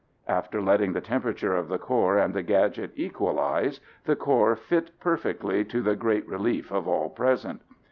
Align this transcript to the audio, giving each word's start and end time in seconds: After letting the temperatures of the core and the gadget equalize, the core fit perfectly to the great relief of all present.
After 0.27 0.63
letting 0.63 0.93
the 0.93 0.99
temperatures 0.99 1.59
of 1.59 1.67
the 1.67 1.77
core 1.77 2.17
and 2.17 2.33
the 2.33 2.41
gadget 2.41 2.89
equalize, 2.95 3.79
the 4.05 4.15
core 4.15 4.55
fit 4.55 4.99
perfectly 4.99 5.63
to 5.65 5.79
the 5.83 5.95
great 5.95 6.27
relief 6.27 6.71
of 6.71 6.87
all 6.87 7.07
present. 7.07 7.61